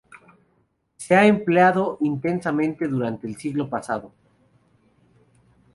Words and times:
Se 0.97 1.13
ha 1.15 1.27
empleado 1.27 1.99
intensamente 2.01 2.87
durante 2.87 3.27
el 3.27 3.35
siglo 3.37 3.69
pasado. 3.69 4.11